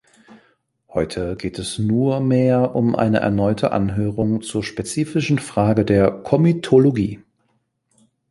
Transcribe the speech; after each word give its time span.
Heute 0.89 1.35
geht 1.35 1.59
es 1.59 1.77
nur 1.77 2.21
mehr 2.21 2.73
um 2.75 2.95
eine 2.95 3.19
erneute 3.19 3.71
Anhörung 3.71 4.41
zur 4.41 4.63
spezifischen 4.63 5.37
Frage 5.37 5.85
der 5.85 6.09
Komitologie. 6.09 7.21